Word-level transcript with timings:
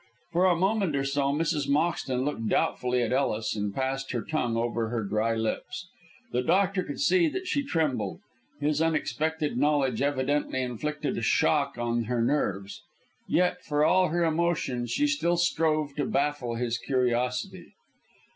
For 0.31 0.45
a 0.45 0.55
moment 0.55 0.95
or 0.95 1.03
so 1.03 1.31
Mrs. 1.31 1.69
Moxton 1.69 2.25
looked 2.25 2.49
doubtfully 2.49 3.03
at 3.03 3.11
Ellis, 3.13 3.55
and 3.55 3.71
passed 3.71 4.13
her 4.13 4.23
tongue 4.23 4.57
over 4.57 4.89
her 4.89 5.03
dry 5.03 5.35
lips. 5.35 5.89
The 6.31 6.41
doctor 6.41 6.81
could 6.81 6.99
see 6.99 7.27
that 7.27 7.45
she 7.45 7.61
trembled. 7.61 8.19
His 8.59 8.81
unexpected 8.81 9.57
knowledge 9.57 10.01
evidently 10.01 10.63
inflicted 10.63 11.19
a 11.19 11.21
shock 11.21 11.77
on 11.77 12.05
her 12.05 12.19
nerves. 12.23 12.81
Yet, 13.27 13.63
for 13.63 13.85
all 13.85 14.07
her 14.07 14.25
emotion, 14.25 14.87
she 14.87 15.05
still 15.05 15.37
strove 15.37 15.93
to 15.97 16.05
baffle 16.07 16.55
his 16.55 16.79
curiosity. 16.79 17.73